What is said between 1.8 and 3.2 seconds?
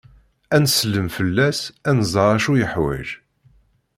ad nẓer acu yuḥwaǧ.